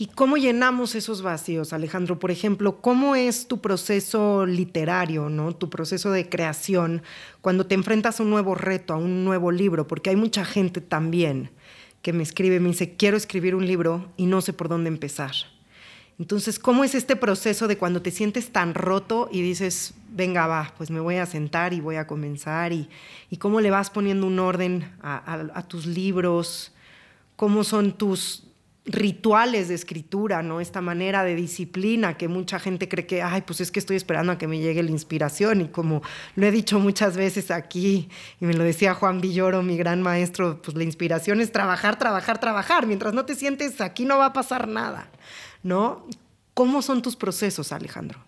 [0.00, 2.20] ¿Y cómo llenamos esos vacíos, Alejandro?
[2.20, 5.56] Por ejemplo, ¿cómo es tu proceso literario, ¿no?
[5.56, 7.02] tu proceso de creación
[7.40, 9.88] cuando te enfrentas a un nuevo reto, a un nuevo libro?
[9.88, 11.50] Porque hay mucha gente también
[12.02, 15.32] que me escribe, me dice, quiero escribir un libro y no sé por dónde empezar.
[16.18, 20.74] Entonces, ¿cómo es este proceso de cuando te sientes tan roto y dices, venga, va,
[20.76, 22.72] pues me voy a sentar y voy a comenzar?
[22.72, 22.88] ¿Y,
[23.38, 26.72] cómo le vas poniendo un orden a, tus libros?
[27.36, 28.47] ¿Cómo son tus
[28.88, 30.60] rituales de escritura, ¿no?
[30.60, 34.32] Esta manera de disciplina que mucha gente cree que, ay, pues es que estoy esperando
[34.32, 35.60] a que me llegue la inspiración.
[35.60, 36.02] Y como
[36.34, 38.08] lo he dicho muchas veces aquí,
[38.40, 42.40] y me lo decía Juan Villoro, mi gran maestro, pues la inspiración es trabajar, trabajar,
[42.40, 42.86] trabajar.
[42.86, 45.10] Mientras no te sientes, aquí no va a pasar nada.
[45.62, 46.06] ¿no?
[46.54, 48.24] ¿Cómo son tus procesos, Alejandro?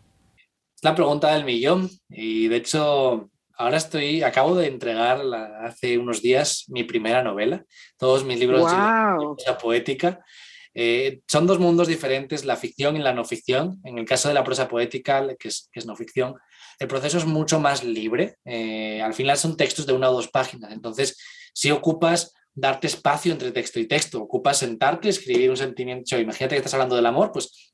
[0.76, 5.20] Es la pregunta del millón y de hecho ahora estoy, acabo de entregar
[5.62, 7.64] hace unos días mi primera novela,
[7.98, 10.20] todos mis libros de poética.
[10.74, 13.80] Eh, son dos mundos diferentes, la ficción y la no ficción.
[13.84, 16.34] En el caso de la prosa poética, que es, no ficción,
[16.78, 18.36] el proceso es mucho más libre.
[18.44, 20.72] Eh, al final son textos de una o dos páginas.
[20.72, 21.18] Entonces,
[21.52, 24.22] si ocupas darte espacio entre texto y texto.
[24.22, 26.18] Ocupas sentarte, escribir un sentimiento.
[26.18, 27.72] Imagínate que estás hablando del amor, pues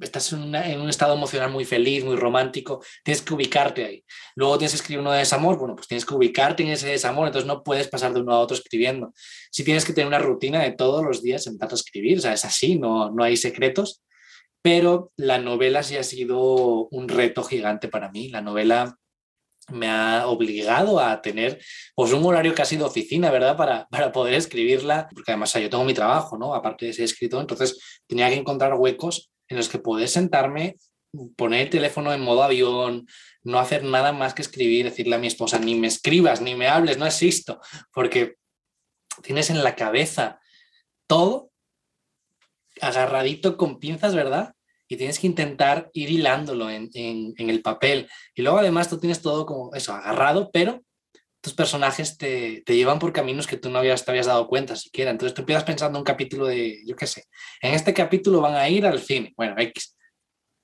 [0.00, 0.40] estás en,
[0.80, 4.04] un estado emocional muy feliz, muy romántico, tienes que ubicarte ahí.
[4.34, 7.26] Luego tienes que escribir uno de desamor, bueno, pues tienes que ubicarte en ese desamor,
[7.26, 9.12] entonces no puedes pasar de uno a otro escribiendo.
[9.50, 12.32] Si tienes que tener una rutina de todos los días sentarte a escribir, o sea,
[12.32, 14.02] es así, no, no hay secretos,
[14.62, 18.30] pero la novela sí ha sido un reto gigante para mí.
[18.30, 18.96] La novela
[19.68, 21.60] me ha obligado a tener
[21.94, 23.56] pues un horario casi de oficina, ¿verdad?
[23.56, 26.54] Para, para poder escribirla, porque además yo tengo mi trabajo, ¿no?
[26.54, 30.76] Aparte de ser escritor, entonces tenía que encontrar huecos en los que poder sentarme,
[31.36, 33.06] poner el teléfono en modo avión,
[33.42, 36.68] no hacer nada más que escribir, decirle a mi esposa, ni me escribas, ni me
[36.68, 37.60] hables, no existo,
[37.92, 38.36] porque
[39.22, 40.40] tienes en la cabeza
[41.06, 41.50] todo
[42.80, 44.54] agarradito con pinzas, ¿verdad?
[44.88, 46.90] Y tienes que intentar ir hilándolo en,
[47.36, 48.08] el papel.
[48.34, 50.82] Y luego además tú tienes todo como eso, agarrado, pero
[51.44, 55.10] tus personajes te, llevan por caminos que tú no habías, te habías dado cuenta siquiera.
[55.10, 57.26] Entonces tú empiezas pensando un capítulo de, yo qué sé,
[57.60, 59.94] en este capítulo van a ir al cine, bueno, X,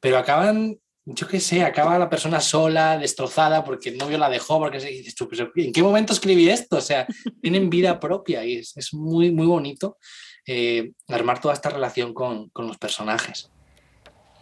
[0.00, 4.58] pero acaban, yo qué sé, acaba la persona sola, destrozada porque el novio la dejó,
[4.58, 6.78] porque dices tú, ¿en qué momento escribí esto?
[6.78, 7.06] O sea,
[7.42, 9.98] tienen vida propia y es, es muy, muy bonito
[10.46, 13.50] eh, armar toda esta relación con, con los personajes.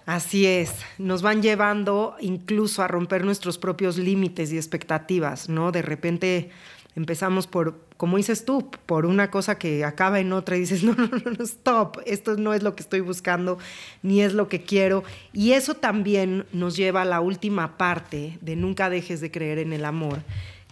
[0.09, 5.71] Así es, nos van llevando incluso a romper nuestros propios límites y expectativas, ¿no?
[5.71, 6.49] De repente
[6.97, 10.95] empezamos por, como dices tú, por una cosa que acaba en otra y dices, no,
[10.95, 13.59] no, no, no, stop, esto no es lo que estoy buscando,
[14.03, 15.05] ni es lo que quiero.
[15.35, 19.75] Y eso también nos lleva a la última parte de Nunca dejes de creer en
[19.75, 20.23] el amor,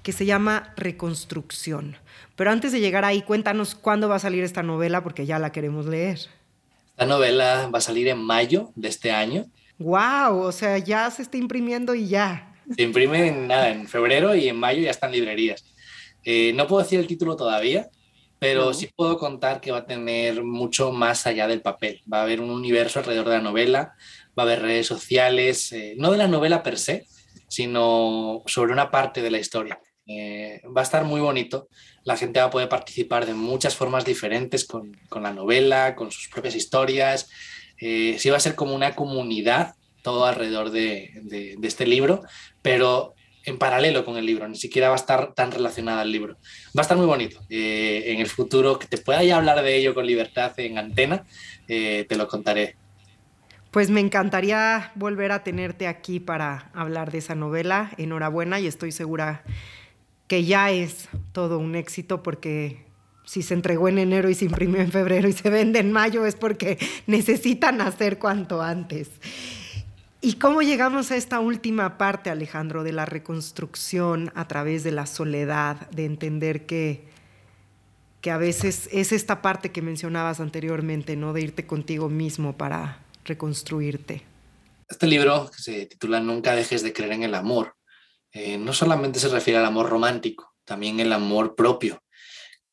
[0.03, 1.99] que se llama reconstrucción.
[2.37, 5.53] Pero antes de llegar ahí, cuéntanos cuándo va a salir esta novela, porque ya la
[5.53, 6.21] queremos leer.
[6.97, 9.47] La novela va a salir en mayo de este año.
[9.79, 10.41] ¡Wow!
[10.41, 12.55] O sea, ya se está imprimiendo y ya.
[12.75, 15.65] Se imprime en, nada, en febrero y en mayo ya están librerías.
[16.25, 17.89] Eh, no puedo decir el título todavía,
[18.39, 22.03] pero sí puedo contar que va a tener mucho más allá del papel.
[22.13, 23.95] Va a haber un universo alrededor de la novela,
[24.39, 27.07] va a haber redes sociales, eh, no de la novela per se,
[27.49, 29.79] sino sobre una parte de la historia.
[30.07, 31.69] Eh, va a estar muy bonito.
[32.05, 36.11] La gente va a poder participar de muchas formas diferentes con, con la novela, con
[36.11, 37.29] sus propias historias.
[37.81, 42.23] Eh, sí va a ser como una comunidad todo alrededor de, de, este libro,
[42.63, 43.15] pero
[43.45, 46.37] en paralelo con el libro, ni siquiera va a estar tan relacionada al libro.
[46.77, 47.41] Va a estar muy bonito.
[47.51, 51.25] Eh, en el futuro, que te pueda ya hablar de ello con libertad en antena,
[51.67, 52.77] te lo contaré.
[53.73, 57.91] Pues me encantaría volver a tenerte aquí para hablar de esa novela.
[57.99, 59.43] Enhorabuena y estoy segura
[60.27, 62.85] que ya es todo un éxito porque
[63.25, 66.27] si se entregó en enero y se imprimió en febrero y se vende en mayo
[66.27, 69.11] es porque necesitan hacer cuanto antes.
[70.21, 75.07] ¿Y cómo llegamos a esta última parte, Alejandro, de la reconstrucción a través de la
[75.07, 77.05] soledad, de entender que,
[78.21, 81.33] que a veces es esta parte que mencionabas anteriormente, ¿no?
[81.33, 84.23] De irte contigo mismo para reconstruirte.
[84.89, 87.76] Este libro, que se titula Nunca dejes de creer en el amor,
[88.39, 92.05] eh, no solamente se refiere al amor romántico, también el amor propio.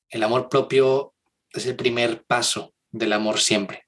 [0.10, 1.13] El amor propio
[1.54, 3.88] es el primer paso del amor siempre.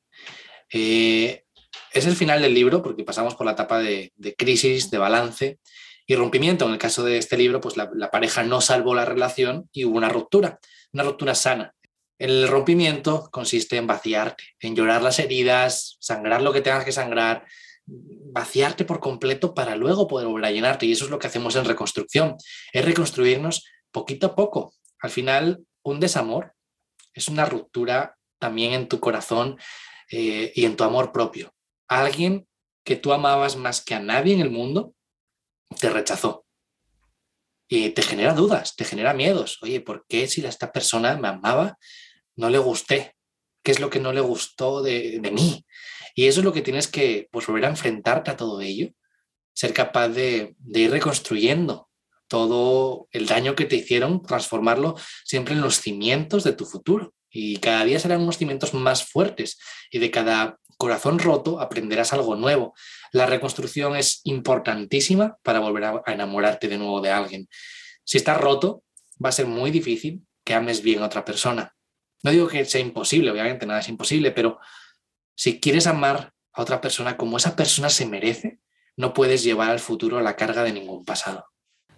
[0.72, 1.44] Eh,
[1.92, 5.60] es el final del libro porque pasamos por la etapa de, crisis, de balance
[6.08, 6.66] y rompimiento.
[6.66, 9.84] En el caso de este libro, pues la, la, pareja no salvó la relación y
[9.84, 10.60] hubo una ruptura,
[10.94, 11.76] una ruptura sana.
[12.18, 17.46] El rompimiento consiste en vaciarte, en llorar las heridas, sangrar lo que tengas que sangrar,
[17.88, 20.86] vaciarte por completo para luego poder volver a llenarte.
[20.86, 22.36] Y eso es lo que hacemos en reconstrucción,
[22.74, 24.74] es reconstruirnos poquito a poco.
[25.00, 26.54] Al final, un desamor
[27.14, 29.58] es una ruptura también en tu corazón
[30.12, 31.54] eh, y en tu amor propio.
[31.88, 32.48] Alguien
[32.84, 34.94] que tú amabas más que a nadie en el mundo
[35.80, 36.46] te rechazó.
[37.68, 39.58] Y te genera dudas, te genera miedos.
[39.64, 41.80] Oye, ¿por qué si esta persona me amaba,
[42.36, 43.16] no le gusté?
[43.64, 45.66] ¿Qué es lo que no le gustó de, de mí?
[46.16, 48.90] Y eso es lo que tienes que pues, volver a enfrentarte a todo ello,
[49.54, 51.90] ser capaz de, ir reconstruyendo
[52.28, 57.14] todo el daño que te hicieron, transformarlo siempre en los cimientos de tu futuro.
[57.30, 59.60] Y cada día serán unos cimientos más fuertes
[59.92, 62.74] y de cada corazón roto aprenderás algo nuevo.
[63.12, 67.48] La reconstrucción es importantísima para volver a, enamorarte de nuevo de alguien.
[68.06, 68.84] Si estás roto,
[69.24, 71.76] va a ser muy difícil que ames bien a otra persona.
[72.24, 74.60] No digo que sea imposible, obviamente nada es imposible, pero
[75.36, 78.60] si quieres amar a otra persona como esa persona se merece,
[78.98, 81.46] no puedes llevar al futuro la carga de ningún pasado.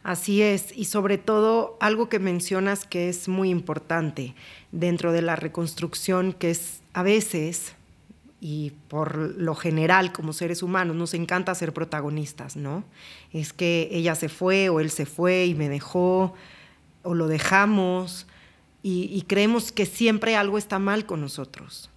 [0.04, 4.36] Así es, y sobre todo algo que mencionas que es muy importante
[4.72, 7.74] dentro de la reconstrucción, que es a veces,
[8.40, 12.86] y por lo general como seres humanos, nos encanta ser protagonistas, ¿no?
[13.34, 16.34] Es que ella se fue o él se fue y me dejó,
[17.04, 18.28] o lo dejamos,
[18.84, 21.90] y, creemos que siempre algo está mal con nosotros.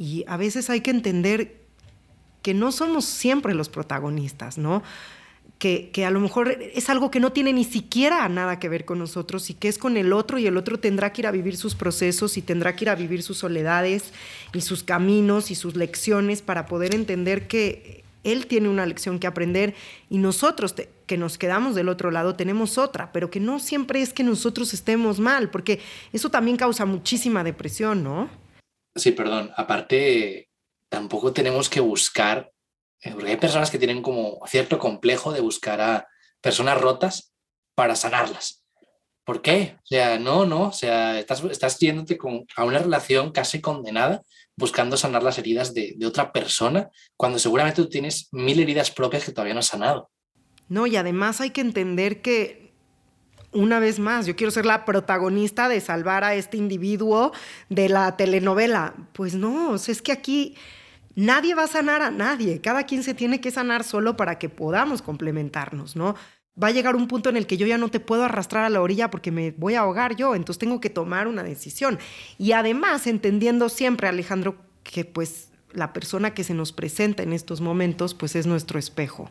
[0.00, 1.60] Y a veces hay que entender
[2.40, 4.82] que no somos siempre los protagonistas, ¿no?
[5.58, 8.98] Que, a lo mejor es algo que no tiene ni siquiera nada que ver con
[8.98, 11.54] nosotros y que es con el otro y el otro tendrá que ir a vivir
[11.58, 14.14] sus procesos y tendrá que ir a vivir sus soledades
[14.54, 19.26] y sus caminos y sus lecciones para poder entender que Él tiene una lección que
[19.26, 19.74] aprender
[20.08, 24.14] y nosotros que nos quedamos del otro lado tenemos otra, pero que no siempre es
[24.14, 25.78] que nosotros estemos mal, porque
[26.14, 28.30] eso también causa muchísima depresión, ¿no?
[28.94, 29.52] Sí, perdón.
[29.56, 30.48] Aparte,
[30.88, 32.50] tampoco tenemos que buscar,
[33.00, 36.08] eh, porque hay personas que tienen como cierto complejo de buscar a
[36.40, 37.32] personas rotas
[37.74, 38.64] para sanarlas.
[39.24, 39.76] ¿Por qué?
[39.78, 44.22] O sea, no, no, o sea, estás, estás yéndote con, a una relación casi condenada
[44.56, 49.24] buscando sanar las heridas de, de otra persona cuando seguramente tú tienes mil heridas propias
[49.24, 50.10] que todavía no has sanado.
[50.68, 52.59] No, y además hay que entender que
[53.52, 57.32] una vez más, yo quiero ser la protagonista de salvar a este individuo
[57.68, 58.94] de la telenovela.
[59.12, 60.56] Pues no, es que aquí
[61.14, 64.48] nadie va a sanar a nadie, cada quien se tiene que sanar solo para que
[64.48, 66.14] podamos complementarnos, ¿no?
[66.62, 68.70] Va a llegar un punto en el que yo ya no te puedo arrastrar a
[68.70, 71.98] la orilla porque me voy a ahogar yo, entonces tengo que tomar una decisión.
[72.38, 77.60] Y además, entendiendo siempre, Alejandro, que pues la persona que se nos presenta en estos
[77.60, 79.30] momentos, pues es nuestro espejo.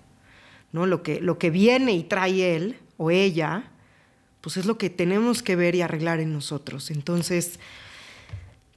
[0.72, 0.86] ¿no?
[0.86, 3.72] Lo que, lo que viene y trae él o ella,
[4.42, 6.92] pues es lo que tenemos que ver y arreglar en nosotros.
[6.92, 7.60] Entonces,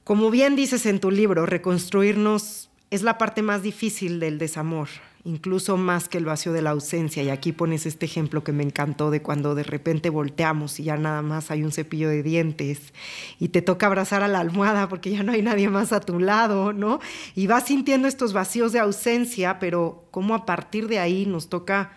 [0.03, 4.87] como bien dices en tu libro, reconstruirnos es la parte más difícil del desamor,
[5.23, 7.23] incluso más que el vacío de la ausencia.
[7.23, 10.97] Y aquí pones este ejemplo que me encantó de cuando de repente volteamos y ya
[10.97, 12.93] nada más hay un cepillo de dientes
[13.39, 16.19] y te toca abrazar a la almohada porque ya no hay nadie más a tu
[16.19, 16.99] lado, ¿no?
[17.33, 21.93] Y vas sintiendo estos vacíos de ausencia, pero cómo a partir de ahí nos toca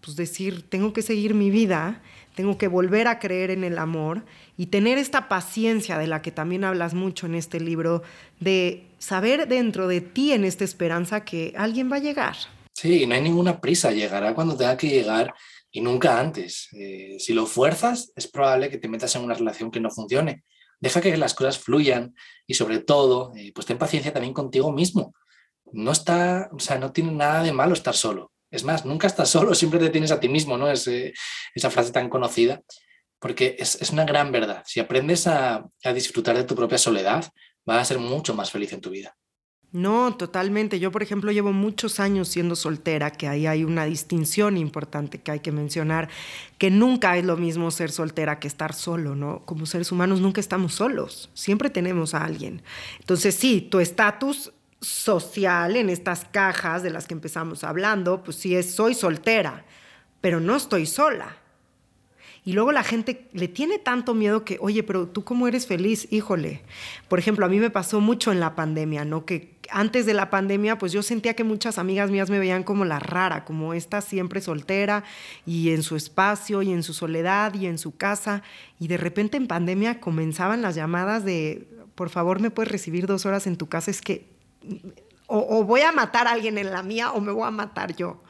[0.00, 2.02] pues decir, tengo que seguir mi vida,
[2.34, 4.24] tengo que volver a creer en el amor
[4.56, 8.02] y tener esta paciencia de la que también hablas mucho en este libro,
[8.40, 12.36] de saber dentro de ti en esta esperanza que alguien va a llegar.
[12.72, 15.32] Sí, no hay ninguna prisa, llegará cuando tenga que llegar
[15.70, 16.68] y nunca antes.
[16.72, 20.44] Eh, si lo fuerzas, es probable que te metas en una relación que no funcione.
[20.80, 22.14] Deja que las cosas fluyan
[22.46, 25.14] y sobre todo, eh, pues ten paciencia también contigo mismo.
[25.72, 28.33] No está, o sea, no tiene nada de malo estar solo.
[28.54, 30.70] Es más, nunca estás solo, siempre te tienes a ti mismo, ¿no?
[30.70, 30.88] Es,
[31.54, 32.62] esa frase tan conocida,
[33.18, 34.62] porque es, una gran verdad.
[34.66, 37.24] Si aprendes a, a disfrutar de tu propia soledad,
[37.64, 39.16] vas a ser mucho más feliz en tu vida.
[39.74, 40.78] No, totalmente.
[40.78, 45.32] Yo, por ejemplo, llevo muchos años siendo soltera, que ahí hay una distinción importante que
[45.32, 46.08] hay que mencionar,
[46.58, 49.44] que nunca es lo mismo ser soltera que estar solo, ¿no?
[49.44, 52.62] Como seres humanos nunca estamos solos, siempre tenemos a alguien.
[53.00, 54.52] Entonces, sí, tu estatus
[54.84, 59.64] social en estas cajas de las que empezamos hablando, pues sí es soy soltera,
[60.20, 61.36] pero no estoy sola.
[62.46, 66.06] Y luego la gente le tiene tanto miedo que, oye, pero tú cómo eres feliz,
[66.10, 66.60] híjole.
[67.08, 69.24] Por ejemplo, a mí me pasó mucho en la pandemia, ¿no?
[69.24, 72.84] Que antes de la pandemia, pues yo sentía que muchas amigas mías me veían como
[72.84, 75.04] la rara, como esta siempre soltera
[75.46, 78.42] y en su espacio y en su soledad y en su casa.
[78.78, 83.24] Y de repente en pandemia comenzaban las llamadas de, por favor, me puedes recibir dos
[83.24, 83.90] horas en tu casa.
[83.90, 84.33] Es que
[85.26, 88.22] o, voy a matar a alguien en la mía o me voy a matar yo.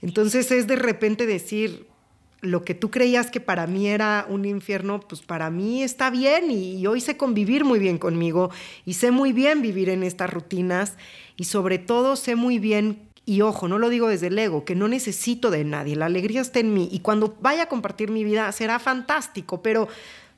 [0.00, 1.86] Entonces es de repente decir,
[2.40, 6.50] lo que tú creías que para mí era un infierno, pues para mí está bien
[6.50, 8.50] y, hoy sé convivir muy bien conmigo
[8.84, 10.96] y sé muy bien vivir en estas rutinas
[11.36, 14.74] y sobre todo sé muy bien, y ojo, no lo digo desde el ego, que
[14.74, 18.24] no necesito de nadie, la alegría está en mí y cuando vaya a compartir mi
[18.24, 19.86] vida será fantástico, pero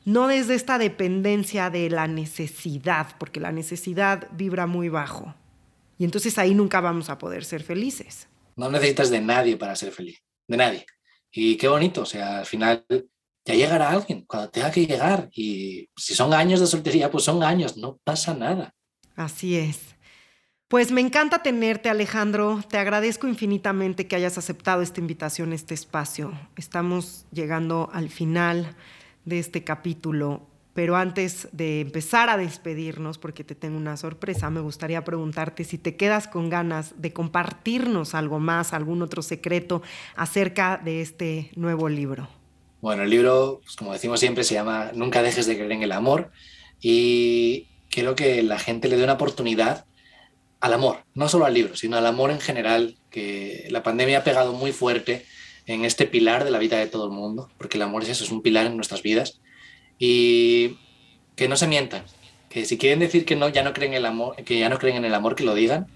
[0.04, 5.34] no desde esta dependencia de la necesidad, porque la necesidad vibra muy bajo.
[5.98, 8.28] Y entonces ahí nunca vamos a poder ser felices.
[8.56, 10.86] No necesitas de nadie para ser feliz, de nadie.
[11.32, 12.84] Y qué bonito, o sea, al final
[13.44, 15.28] ya llegará alguien cuando tenga que llegar.
[15.32, 18.74] Y si son años de soltería, pues son años, no pasa nada.
[19.16, 19.94] Así es.
[20.68, 22.60] Pues me encanta tenerte, Alejandro.
[22.68, 26.32] Te agradezco infinitamente que hayas aceptado esta invitación, este espacio.
[26.56, 28.74] Estamos llegando al final
[29.24, 30.46] de este capítulo.
[30.74, 35.78] Pero antes de empezar a despedirnos, porque te tengo una sorpresa, me gustaría preguntarte si
[35.78, 39.82] te quedas con ganas de compartirnos algo más, algún otro secreto
[40.16, 42.28] acerca de este nuevo libro.
[42.80, 45.92] Bueno, el libro, pues como decimos siempre, se llama Nunca dejes de creer en el
[45.92, 46.32] amor
[46.80, 49.86] y quiero que la gente le dé una oportunidad
[50.60, 54.24] al amor, no solo al libro, sino al amor en general, que la pandemia ha
[54.24, 55.24] pegado muy fuerte
[55.66, 58.24] en este pilar de la vida de todo el mundo, porque el amor es eso,
[58.24, 59.40] es un pilar en nuestras vidas.
[59.98, 60.78] Y
[61.36, 62.04] que no se mientan,
[62.48, 64.78] que si quieren decir que no, ya no creen en el amor, que ya no
[64.78, 65.86] creen en el amor, que lo digan,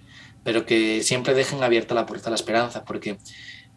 [0.44, 3.18] pero que siempre dejen abierta la puerta a la esperanza, porque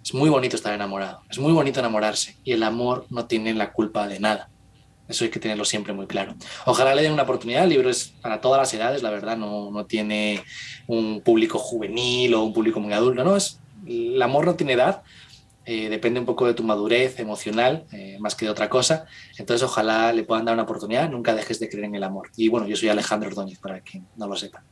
[0.04, 3.72] es muy bonito estar enamorado, es muy bonito enamorarse y el amor no tiene la
[3.72, 4.50] culpa de nada.
[5.08, 6.36] Eso hay que tenerlo siempre muy claro.
[6.66, 7.66] Ojalá le den una oportunidad.
[7.66, 10.42] El libro es para todas las edades, la verdad, no, no tiene
[10.88, 13.24] un público juvenil o un público muy adulto.
[13.24, 15.04] No, es, el amor no tiene edad,
[15.74, 19.06] eh, depende un poco de tu madurez emocional, eh, más que de otra cosa.
[19.38, 22.30] Entonces, ojalá le puedan dar una oportunidad, nunca dejes de creer en el amor.
[22.36, 24.66] Y bueno, yo soy Alejandro Ordóñez, para quien no lo sepa.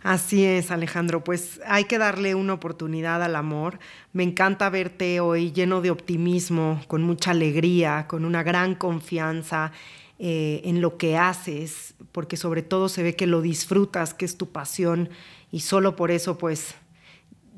[0.00, 3.80] Así es, Alejandro, pues hay que darle una oportunidad al amor.
[4.12, 9.72] Me encanta verte hoy lleno de optimismo, con mucha alegría, con una gran confianza
[10.20, 14.38] eh, en lo que haces, porque sobre todo se ve que lo disfrutas, que es
[14.38, 15.10] tu pasión,
[15.50, 16.76] y solo por eso pues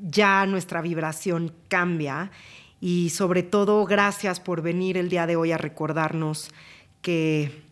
[0.01, 2.31] ya nuestra vibración cambia.
[2.81, 6.49] Y sobre todo, gracias por venir el día de hoy a recordarnos
[7.01, 7.63] que,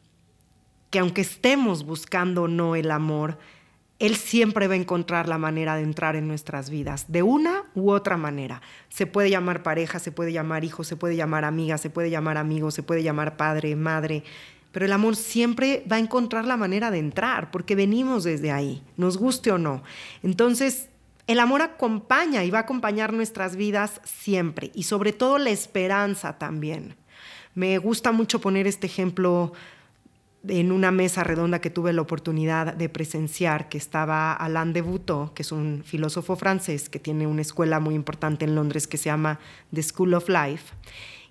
[0.92, 3.40] que aunque estemos buscando no el amor,
[3.98, 7.92] él siempre va a encontrar la manera de entrar en nuestras vidas, de una u
[7.92, 8.62] otra manera.
[8.88, 12.38] Se puede llamar pareja, se puede llamar hijo, se puede llamar amiga, se puede llamar
[12.38, 14.24] amigo, se puede llamar padre, madre,
[14.72, 18.84] pero el amor siempre va a encontrar la manera de entrar, porque venimos desde ahí,
[18.96, 19.84] nos guste o no.
[20.22, 20.90] Entonces,
[21.30, 26.40] el amor acompaña y va a acompañar nuestras vidas siempre, y sobre todo la esperanza
[26.40, 26.96] también.
[27.54, 29.54] Me gusta mucho poner este ejemplo
[30.48, 35.32] en una mesa redonda que tuve la oportunidad de presenciar, que estaba Alain de Boutot,
[35.36, 39.06] que es un filósofo francés que tiene una escuela muy importante en Londres que se
[39.06, 39.40] llama
[39.72, 40.74] The School of Life.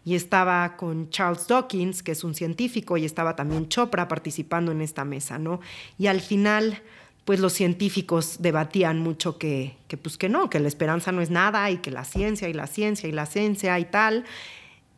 [0.04, 4.80] Y estaba con Charles Dawkins, que es un científico, y estaba también Chopra participando en
[4.80, 5.58] esta mesa, ¿no?
[5.98, 6.82] Y al final,
[7.28, 11.28] pues los científicos debatían mucho que, que pues que no, que la esperanza no es
[11.28, 14.24] nada y que la ciencia y la ciencia y la ciencia y tal.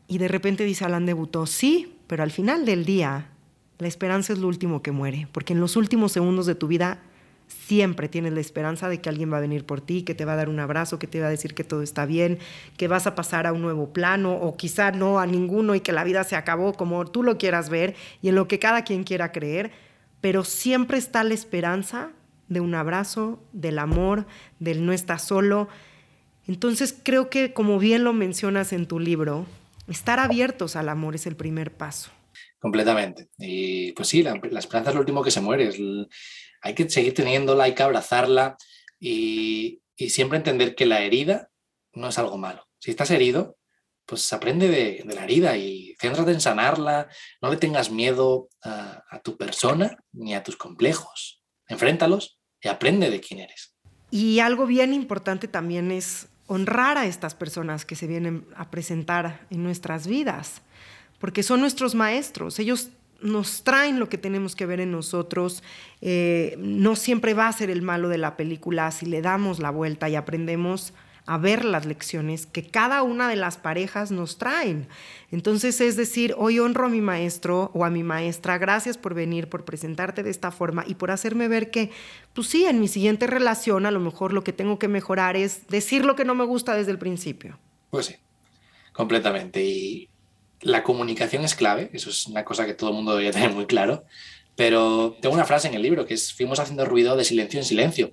[0.06, 1.16] Y de repente dice Alain de
[1.46, 3.32] sí, pero al final del día
[3.78, 7.02] la esperanza es lo último que muere, porque en los últimos segundos de tu vida
[7.48, 10.34] siempre tienes la esperanza de que alguien va a venir por ti, que te va
[10.34, 12.38] a dar un abrazo, que te va a decir que todo está bien,
[12.76, 15.90] que vas a pasar a un nuevo plano o quizá no a ninguno y que
[15.90, 19.02] la vida se acabó como tú lo quieras ver y en lo que cada quien
[19.02, 19.72] quiera creer,
[20.20, 22.12] pero siempre está la esperanza
[22.50, 24.26] de un abrazo, del amor,
[24.58, 25.68] del no estar solo.
[26.46, 29.46] Entonces creo que como bien lo mencionas en tu libro,
[29.88, 32.10] estar abiertos al amor es el primer paso.
[32.58, 33.28] Completamente.
[33.38, 35.70] Y pues sí, la, esperanza es lo último que se muere.
[36.60, 38.56] hay que seguir teniéndola, hay que abrazarla
[38.98, 41.50] y, siempre entender que la herida
[41.92, 42.66] no es algo malo.
[42.78, 43.58] Si estás herido,
[44.06, 47.08] pues aprende de, la herida y céntrate en sanarla.
[47.42, 51.44] No le tengas miedo a, a tu persona ni a tus complejos.
[51.68, 53.74] Enfréntalos y aprende de quién eres.
[54.10, 59.46] Y algo bien importante también es honrar a estas personas que se vienen a presentar
[59.50, 60.62] en nuestras vidas
[61.20, 62.90] porque son nuestros maestros, ellos
[63.20, 65.62] nos traen lo que tenemos que ver en nosotros,
[66.00, 69.70] eh, no siempre va a ser el malo de la película si le damos la
[69.70, 70.94] vuelta y aprendemos
[71.26, 74.88] a ver las lecciones que cada una de las parejas nos traen.
[75.30, 79.48] Entonces es decir, hoy honro a mi maestro o a mi maestra, gracias por venir,
[79.48, 81.90] por presentarte de esta forma y por hacerme ver que,
[82.34, 85.66] pues sí, en mi siguiente relación a lo mejor lo que tengo que mejorar es
[85.68, 87.58] decir lo que no me gusta desde el principio.
[87.90, 88.16] Pues sí,
[88.92, 89.62] completamente.
[89.64, 90.08] Y
[90.62, 93.66] la comunicación es clave, eso es una cosa que todo el mundo debería tener muy
[93.66, 94.04] claro,
[94.56, 97.64] pero tengo una frase en el libro que es, fuimos haciendo ruido de silencio en
[97.64, 98.10] silencio.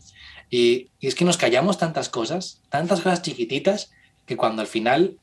[0.49, 3.91] Y, es que nos callamos tantas cosas, tantas cosas chiquititas,
[4.25, 5.17] que cuando al final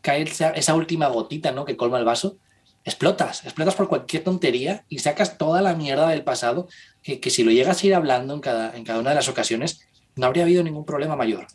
[0.00, 1.64] cae esa, última gotita ¿no?
[1.64, 2.36] que colma el vaso,
[2.84, 6.68] explotas, explotas por cualquier tontería y sacas toda la mierda del pasado,
[7.02, 9.28] que, que si lo llegas a ir hablando en cada, en cada una de las
[9.28, 9.86] ocasiones,
[10.16, 11.46] no habría habido ningún problema mayor.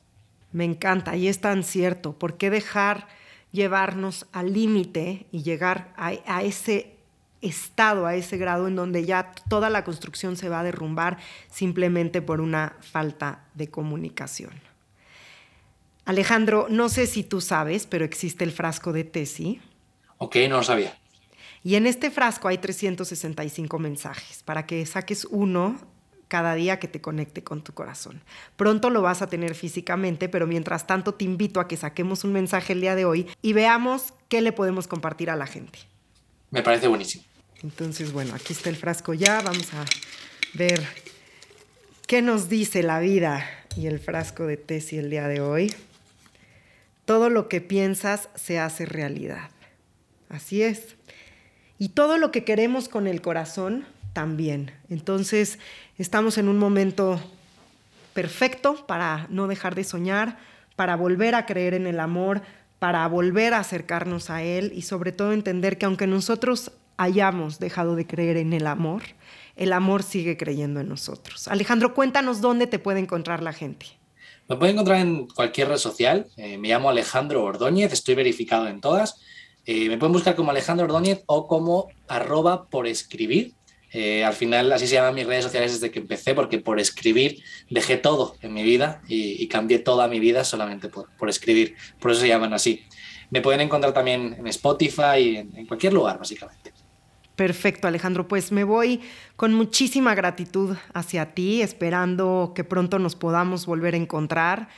[0.51, 2.17] Me encanta y es tan cierto.
[2.17, 3.07] ¿Por qué dejar
[3.53, 6.97] llevarnos al límite y llegar a, ese
[7.43, 11.17] estado, a ese grado en donde ya toda la construcción se va a derrumbar
[11.51, 14.51] simplemente por una falta de comunicación.
[16.05, 19.61] Alejandro, no sé si tú sabes, pero existe el frasco de Tesi.
[20.17, 20.97] Ok, no lo sabía.
[21.63, 25.77] Y en este frasco hay 365 mensajes para que saques uno
[26.27, 28.21] cada día que te conecte con tu corazón.
[28.57, 32.33] Pronto lo vas a tener físicamente, pero mientras tanto te invito a que saquemos un
[32.33, 35.79] mensaje el día de hoy y veamos qué le podemos compartir a la gente.
[36.49, 37.23] Me parece buenísimo.
[37.63, 39.85] Entonces, bueno, aquí está el frasco ya, vamos a
[40.53, 40.85] ver
[42.07, 43.45] qué nos dice la vida
[43.77, 45.73] y el frasco de Tessie el día de hoy.
[47.05, 49.49] Todo lo que piensas se hace realidad.
[50.29, 50.95] Así es.
[51.79, 54.71] Y todo lo que queremos con el corazón también.
[54.89, 55.57] Entonces,
[55.97, 57.21] estamos en un momento
[58.13, 60.37] perfecto para no dejar de soñar,
[60.75, 62.41] para volver a creer en el amor,
[62.79, 67.95] para volver a acercarnos a Él y sobre todo entender que aunque nosotros hayamos dejado
[67.95, 69.03] de creer en el amor,
[69.55, 71.47] el amor sigue creyendo en nosotros.
[71.47, 73.87] Alejandro, cuéntanos dónde te puede encontrar la gente.
[74.49, 76.27] Me puede encontrar en cualquier red social.
[76.37, 79.21] Eh, me llamo Alejandro Ordóñez, estoy verificado en todas.
[79.65, 83.53] Eh, me pueden buscar como Alejandro Ordóñez o como arroba por escribir.
[83.93, 87.43] Eh, al final así se llaman mis redes sociales desde que empecé, porque por escribir
[87.69, 91.75] dejé todo en mi vida y, cambié toda mi vida solamente por, escribir.
[91.99, 92.83] Por eso se llaman así.
[93.29, 96.73] Me pueden encontrar también en Spotify y en, cualquier lugar, básicamente.
[97.35, 98.27] Perfecto, Alejandro.
[98.27, 99.01] Pues me voy
[99.35, 104.69] con muchísima gratitud hacia ti, esperando que pronto nos podamos volver a encontrar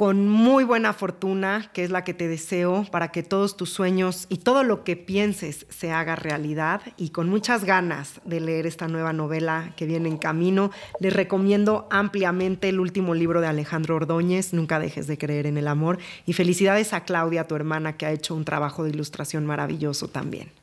[0.00, 4.24] con muy buena fortuna, que es la que te deseo, para que todos tus sueños
[4.30, 8.88] y todo lo que pienses se haga realidad y con muchas ganas de leer esta
[8.88, 10.70] nueva novela que viene en camino.
[11.00, 15.68] Les recomiendo ampliamente el último libro de Alejandro Ordóñez, Nunca dejes de creer en el
[15.68, 20.08] amor, y felicidades a Claudia, tu hermana, que ha hecho un trabajo de ilustración maravilloso
[20.08, 20.59] también.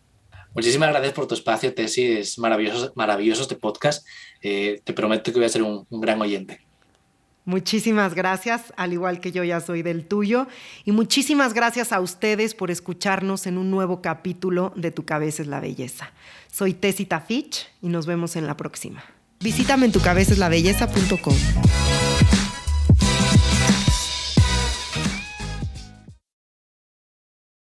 [0.54, 2.18] Muchísimas gracias por tu espacio, Tessy.
[2.18, 4.06] Es maravilloso, maravilloso este podcast.
[4.42, 6.68] Eh, te prometo que voy a ser un gran oyente.
[7.48, 10.48] Muchísimas gracias, al igual que yo ya soy del tuyo.
[10.84, 15.48] Y muchísimas gracias a ustedes por escucharnos en un nuevo capítulo de Tu cabeza es
[15.48, 16.12] la belleza.
[16.52, 19.02] Soy Tessita Fitch y nos vemos en la próxima.
[19.40, 21.36] Visítame en tucabeceslabelleza.com.